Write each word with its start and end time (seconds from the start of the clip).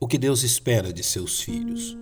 o 0.00 0.08
que 0.08 0.16
Deus 0.16 0.42
espera 0.42 0.90
de 0.90 1.02
seus 1.02 1.42
filhos. 1.42 1.94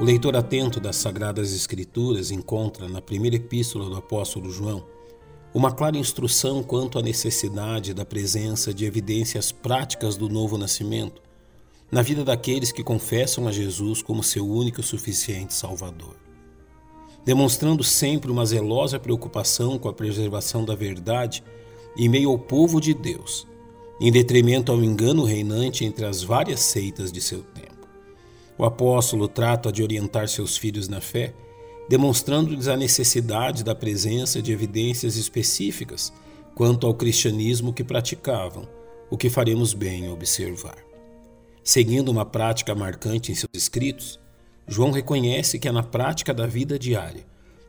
O 0.00 0.04
leitor 0.04 0.36
atento 0.36 0.80
das 0.80 0.96
Sagradas 0.96 1.54
Escrituras 1.54 2.32
encontra 2.32 2.88
na 2.88 3.00
primeira 3.00 3.36
epístola 3.36 3.88
do 3.88 3.96
apóstolo 3.96 4.50
João 4.50 4.84
uma 5.54 5.72
clara 5.72 5.96
instrução 5.96 6.62
quanto 6.62 6.98
à 6.98 7.02
necessidade 7.02 7.94
da 7.94 8.04
presença 8.04 8.74
de 8.74 8.84
evidências 8.84 9.52
práticas 9.52 10.16
do 10.16 10.28
novo 10.28 10.58
nascimento 10.58 11.25
na 11.90 12.02
vida 12.02 12.24
daqueles 12.24 12.72
que 12.72 12.82
confessam 12.82 13.46
a 13.46 13.52
Jesus 13.52 14.02
como 14.02 14.22
seu 14.22 14.46
único 14.46 14.80
e 14.80 14.84
suficiente 14.84 15.54
Salvador. 15.54 16.16
Demonstrando 17.24 17.82
sempre 17.84 18.30
uma 18.30 18.46
zelosa 18.46 18.98
preocupação 18.98 19.78
com 19.78 19.88
a 19.88 19.92
preservação 19.92 20.64
da 20.64 20.74
verdade 20.74 21.42
em 21.96 22.08
meio 22.08 22.30
ao 22.30 22.38
povo 22.38 22.80
de 22.80 22.92
Deus, 22.92 23.46
em 24.00 24.12
detrimento 24.12 24.70
ao 24.70 24.82
engano 24.82 25.24
reinante 25.24 25.84
entre 25.84 26.04
as 26.04 26.22
várias 26.22 26.60
seitas 26.60 27.10
de 27.10 27.20
seu 27.20 27.42
tempo. 27.42 27.88
O 28.58 28.64
apóstolo 28.64 29.28
trata 29.28 29.72
de 29.72 29.82
orientar 29.82 30.28
seus 30.28 30.56
filhos 30.56 30.88
na 30.88 31.00
fé, 31.00 31.34
demonstrando-lhes 31.88 32.68
a 32.68 32.76
necessidade 32.76 33.62
da 33.62 33.74
presença 33.74 34.42
de 34.42 34.52
evidências 34.52 35.16
específicas 35.16 36.12
quanto 36.54 36.86
ao 36.86 36.94
cristianismo 36.94 37.72
que 37.72 37.84
praticavam, 37.84 38.68
o 39.10 39.16
que 39.16 39.30
faremos 39.30 39.72
bem 39.72 40.04
em 40.04 40.10
observar. 40.10 40.85
Seguindo 41.66 42.08
uma 42.08 42.24
prática 42.24 42.74
marcante 42.74 43.30
em 43.30 43.34
seus 43.34 43.50
escritos, 43.52 44.18
João 44.66 44.90
reconhece 44.90 45.58
que 45.58 45.68
é 45.68 45.72
na 45.72 45.82
prática 45.82 46.32
da 46.32 46.46
vida 46.46 46.78
diária 46.78 47.26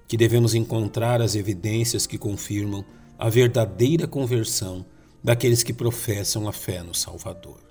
que 0.08 0.16
devemos 0.16 0.56
encontrar 0.56 1.22
as 1.22 1.36
evidências 1.36 2.08
que 2.08 2.18
confirmam 2.18 2.86
a 3.20 3.28
verdadeira 3.28 4.08
conversão 4.08 4.86
daqueles 5.22 5.64
que 5.64 5.74
professam 5.74 6.48
a 6.48 6.54
fé 6.54 6.82
no 6.82 6.96
Salvador 6.96 7.68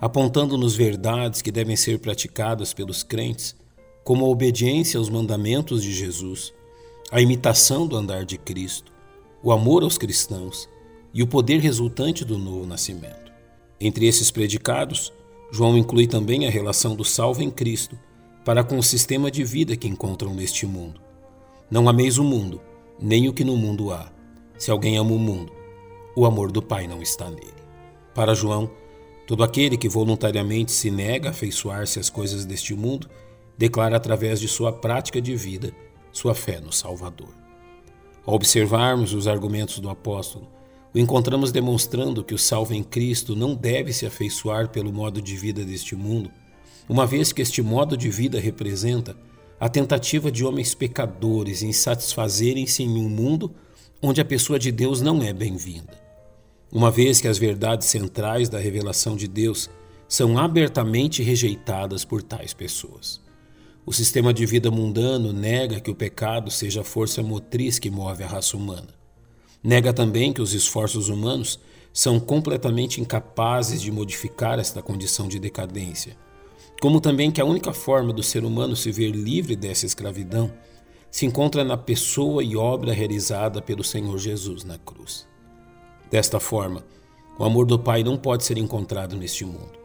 apontando-nos 0.00 0.74
verdades 0.74 1.42
que 1.42 1.52
devem 1.52 1.76
ser 1.76 1.98
praticadas 1.98 2.72
pelos 2.72 3.02
crentes, 3.02 3.54
como 4.02 4.24
a 4.24 4.28
obediência 4.28 4.96
aos 4.96 5.10
mandamentos 5.10 5.82
de 5.82 5.92
Jesus, 5.92 6.54
a 7.12 7.20
imitação 7.20 7.86
do 7.86 7.96
andar 7.96 8.24
de 8.24 8.38
Cristo, 8.38 8.90
o 9.42 9.52
amor 9.52 9.82
aos 9.82 9.98
cristãos 9.98 10.68
e 11.12 11.22
o 11.22 11.26
poder 11.26 11.60
resultante 11.60 12.24
do 12.24 12.38
novo 12.38 12.66
nascimento. 12.66 13.30
Entre 13.78 14.06
esses 14.06 14.30
predicados, 14.30 15.12
João 15.52 15.76
inclui 15.76 16.06
também 16.06 16.46
a 16.46 16.50
relação 16.50 16.94
do 16.94 17.04
salvo 17.04 17.42
em 17.42 17.50
Cristo 17.50 17.98
para 18.44 18.64
com 18.64 18.78
o 18.78 18.82
sistema 18.82 19.30
de 19.30 19.44
vida 19.44 19.76
que 19.76 19.88
encontram 19.88 20.34
neste 20.34 20.66
mundo. 20.66 21.00
Não 21.70 21.88
ameis 21.88 22.18
o 22.18 22.24
mundo, 22.24 22.60
nem 23.00 23.28
o 23.28 23.32
que 23.32 23.44
no 23.44 23.56
mundo 23.56 23.92
há. 23.92 24.10
Se 24.58 24.70
alguém 24.70 24.96
ama 24.96 25.12
o 25.12 25.18
mundo, 25.18 25.52
o 26.16 26.24
amor 26.24 26.50
do 26.50 26.62
Pai 26.62 26.86
não 26.86 27.02
está 27.02 27.30
nele. 27.30 27.54
Para 28.14 28.34
João, 28.34 28.70
Todo 29.30 29.44
aquele 29.44 29.76
que 29.76 29.88
voluntariamente 29.88 30.72
se 30.72 30.90
nega 30.90 31.28
a 31.28 31.30
afeiçoar-se 31.30 32.00
às 32.00 32.10
coisas 32.10 32.44
deste 32.44 32.74
mundo, 32.74 33.08
declara 33.56 33.96
através 33.96 34.40
de 34.40 34.48
sua 34.48 34.72
prática 34.72 35.22
de 35.22 35.36
vida 35.36 35.72
sua 36.10 36.34
fé 36.34 36.58
no 36.58 36.72
Salvador. 36.72 37.32
Ao 38.26 38.34
observarmos 38.34 39.14
os 39.14 39.28
argumentos 39.28 39.78
do 39.78 39.88
apóstolo, 39.88 40.48
o 40.92 40.98
encontramos 40.98 41.52
demonstrando 41.52 42.24
que 42.24 42.34
o 42.34 42.38
salvo 42.38 42.74
em 42.74 42.82
Cristo 42.82 43.36
não 43.36 43.54
deve 43.54 43.92
se 43.92 44.06
afeiçoar 44.06 44.68
pelo 44.68 44.92
modo 44.92 45.22
de 45.22 45.36
vida 45.36 45.64
deste 45.64 45.94
mundo, 45.94 46.30
uma 46.88 47.06
vez 47.06 47.32
que 47.32 47.42
este 47.42 47.62
modo 47.62 47.96
de 47.96 48.10
vida 48.10 48.40
representa 48.40 49.16
a 49.58 49.68
tentativa 49.68 50.30
de 50.30 50.44
homens 50.44 50.74
pecadores 50.74 51.62
em 51.62 51.72
satisfazerem-se 51.72 52.82
em 52.82 52.96
um 52.96 53.08
mundo 53.08 53.54
onde 54.02 54.20
a 54.20 54.24
pessoa 54.24 54.58
de 54.58 54.72
Deus 54.72 55.00
não 55.00 55.22
é 55.22 55.32
bem-vinda 55.32 56.10
uma 56.72 56.90
vez 56.90 57.20
que 57.20 57.26
as 57.26 57.38
verdades 57.38 57.88
centrais 57.88 58.48
da 58.48 58.58
revelação 58.58 59.16
de 59.16 59.26
Deus 59.26 59.68
são 60.08 60.38
abertamente 60.38 61.22
rejeitadas 61.22 62.04
por 62.04 62.22
tais 62.22 62.54
pessoas. 62.54 63.20
O 63.84 63.92
sistema 63.92 64.32
de 64.32 64.46
vida 64.46 64.70
mundano 64.70 65.32
nega 65.32 65.80
que 65.80 65.90
o 65.90 65.94
pecado 65.94 66.50
seja 66.50 66.82
a 66.82 66.84
força 66.84 67.22
motriz 67.22 67.78
que 67.78 67.90
move 67.90 68.22
a 68.22 68.26
raça 68.26 68.56
humana. 68.56 68.99
Nega 69.62 69.92
também 69.92 70.32
que 70.32 70.40
os 70.40 70.54
esforços 70.54 71.08
humanos 71.08 71.60
são 71.92 72.18
completamente 72.18 73.00
incapazes 73.00 73.82
de 73.82 73.90
modificar 73.90 74.58
esta 74.58 74.80
condição 74.80 75.28
de 75.28 75.38
decadência, 75.38 76.16
como 76.80 77.00
também 77.00 77.30
que 77.30 77.40
a 77.40 77.44
única 77.44 77.72
forma 77.72 78.12
do 78.12 78.22
ser 78.22 78.44
humano 78.44 78.74
se 78.74 78.90
ver 78.90 79.10
livre 79.10 79.54
dessa 79.54 79.84
escravidão 79.84 80.50
se 81.10 81.26
encontra 81.26 81.64
na 81.64 81.76
pessoa 81.76 82.42
e 82.42 82.56
obra 82.56 82.92
realizada 82.92 83.60
pelo 83.60 83.82
Senhor 83.82 84.16
Jesus 84.16 84.64
na 84.64 84.78
cruz. 84.78 85.26
Desta 86.10 86.40
forma, 86.40 86.84
o 87.38 87.44
amor 87.44 87.66
do 87.66 87.78
Pai 87.78 88.02
não 88.02 88.16
pode 88.16 88.44
ser 88.44 88.56
encontrado 88.56 89.16
neste 89.16 89.44
mundo, 89.44 89.78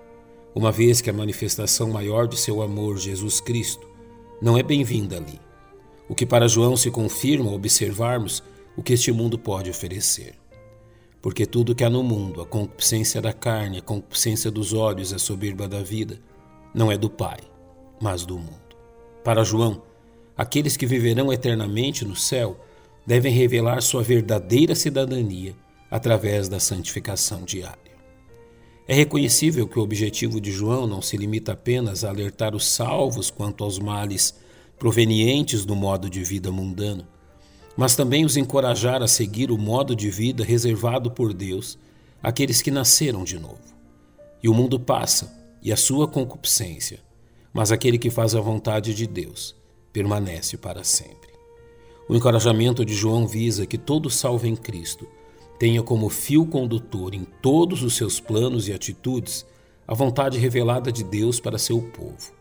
uma 0.54 0.72
vez 0.72 1.02
que 1.02 1.10
a 1.10 1.14
manifestação 1.14 1.90
maior 1.90 2.28
de 2.28 2.38
seu 2.38 2.62
amor, 2.62 2.98
Jesus 2.98 3.42
Cristo, 3.42 3.88
não 4.42 4.58
é 4.58 4.64
bem-vinda 4.64 5.18
ali. 5.18 5.40
O 6.08 6.14
que 6.14 6.26
para 6.26 6.48
João 6.48 6.78
se 6.78 6.92
confirma 6.92 7.50
ao 7.50 7.56
observarmos 7.56 8.44
o 8.78 8.84
que 8.84 8.94
este 8.94 9.12
mundo 9.12 9.38
pode 9.38 9.70
oferecer. 9.70 10.36
Porque 11.22 11.46
tudo 11.46 11.74
que 11.74 11.84
há 11.84 11.90
no 11.90 12.04
mundo, 12.04 12.42
a 12.42 12.46
concupiscência 12.46 13.22
da 13.22 13.34
carne, 13.34 13.80
a 13.80 13.82
concupiscência 13.82 14.52
dos 14.52 14.74
olhos, 14.74 15.12
a 15.12 15.18
soberba 15.18 15.68
da 15.68 15.82
vida, 15.82 16.20
não 16.74 16.92
é 16.92 16.98
do 16.98 17.10
Pai, 17.10 17.40
mas 18.00 18.26
do 18.26 18.38
mundo. 18.38 18.76
Para 19.24 19.44
João, 19.44 19.82
aqueles 20.38 20.78
que 20.78 20.86
viverão 20.86 21.34
eternamente 21.34 22.06
no 22.06 22.16
céu 22.16 22.60
devem 23.06 23.32
revelar 23.34 23.82
sua 23.82 24.04
verdadeira 24.04 24.76
cidadania 24.76 25.56
através 25.90 26.50
da 26.50 26.60
santificação 26.60 27.44
diária. 27.44 27.96
É 28.88 28.94
reconhecível 28.94 29.68
que 29.68 29.80
o 29.80 29.82
objetivo 29.82 30.40
de 30.40 30.52
João 30.52 30.86
não 30.86 31.02
se 31.02 31.18
limita 31.18 31.54
apenas 31.54 32.04
a 32.04 32.10
alertar 32.10 32.56
os 32.56 32.68
salvos 32.68 33.32
quanto 33.32 33.64
aos 33.64 33.80
males 33.80 34.36
provenientes 34.78 35.66
do 35.66 35.76
modo 35.76 36.08
de 36.10 36.24
vida 36.24 36.52
mundano, 36.52 37.08
mas 37.78 37.96
também 37.96 38.24
os 38.24 38.38
encorajar 38.38 39.02
a 39.02 39.08
seguir 39.08 39.52
o 39.52 39.58
modo 39.58 39.96
de 39.96 40.10
vida 40.10 40.44
reservado 40.44 41.12
por 41.12 41.34
Deus 41.34 41.78
àqueles 42.24 42.62
que 42.62 42.72
nasceram 42.72 43.24
de 43.24 43.38
novo. 43.38 43.76
E 44.42 44.48
o 44.48 44.54
mundo 44.54 44.80
passa, 44.80 45.34
e 45.62 45.72
a 45.72 45.78
sua 45.78 46.08
concupiscência, 46.08 47.00
mas 47.54 47.72
aquele 47.72 47.98
que 47.98 48.10
faz 48.10 48.36
a 48.36 48.42
vontade 48.42 48.94
de 48.94 49.08
Deus 49.08 49.56
permanece 49.92 50.58
para 50.58 50.84
sempre. 50.84 51.30
O 52.08 52.16
encorajamento 52.16 52.86
de 52.86 52.94
João 52.94 53.26
visa 53.26 53.66
que 53.66 53.78
todo 53.78 54.10
salvo 54.10 54.46
em 54.46 54.56
Cristo 54.56 55.08
tenha 55.58 55.82
como 55.82 56.10
fio 56.10 56.46
condutor 56.46 57.16
em 57.16 57.26
todos 57.42 57.82
os 57.82 57.96
seus 57.96 58.20
planos 58.20 58.68
e 58.68 58.74
atitudes 58.74 59.46
a 59.88 59.94
vontade 59.94 60.38
revelada 60.38 60.92
de 60.92 61.04
Deus 61.04 61.40
para 61.40 61.58
seu 61.58 61.82
povo, 61.82 62.34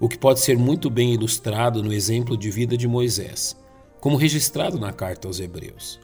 o 0.00 0.08
que 0.08 0.18
pode 0.18 0.40
ser 0.40 0.58
muito 0.58 0.88
bem 0.88 1.14
ilustrado 1.14 1.82
no 1.82 1.92
exemplo 1.92 2.36
de 2.36 2.50
vida 2.50 2.76
de 2.76 2.88
Moisés, 2.88 3.56
como 4.00 4.16
registrado 4.16 4.78
na 4.78 4.92
carta 4.92 5.28
aos 5.28 5.40
Hebreus. 5.40 6.00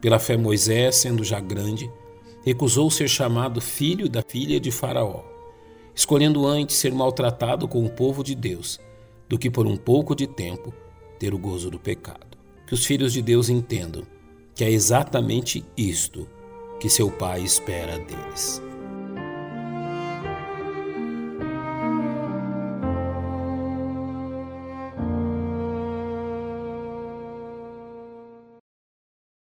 Pela 0.00 0.18
fé, 0.18 0.36
Moisés, 0.36 0.96
sendo 0.96 1.22
já 1.22 1.40
grande, 1.40 1.90
recusou 2.44 2.90
ser 2.90 3.08
chamado 3.08 3.60
filho 3.60 4.08
da 4.08 4.22
filha 4.22 4.58
de 4.58 4.70
Faraó, 4.70 5.22
escolhendo 5.94 6.46
antes 6.46 6.76
ser 6.76 6.92
maltratado 6.92 7.68
com 7.68 7.84
o 7.84 7.90
povo 7.90 8.24
de 8.24 8.34
Deus 8.34 8.80
do 9.28 9.38
que 9.38 9.50
por 9.50 9.66
um 9.66 9.76
pouco 9.76 10.14
de 10.14 10.26
tempo 10.26 10.74
ter 11.18 11.32
o 11.32 11.38
gozo 11.38 11.70
do 11.70 11.78
pecado. 11.78 12.36
Que 12.66 12.74
os 12.74 12.84
filhos 12.84 13.12
de 13.12 13.22
Deus 13.22 13.48
entendam 13.48 14.02
que 14.54 14.64
é 14.64 14.70
exatamente 14.70 15.64
isto 15.76 16.28
que 16.80 16.88
seu 16.88 17.10
pai 17.10 17.42
espera 17.42 17.98
deles. 17.98 18.62